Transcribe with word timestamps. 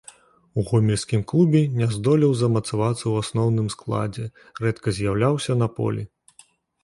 У 0.59 0.61
гомельскім 0.69 1.21
клубе 1.31 1.59
не 1.81 1.87
здолеў 1.95 2.31
замацавацца 2.39 2.97
ў 2.97 3.13
асноўным 3.25 3.67
складзе, 3.75 4.25
рэдка 4.65 4.95
з'яўляўся 5.01 5.57
на 5.63 5.67
полі. 5.81 6.03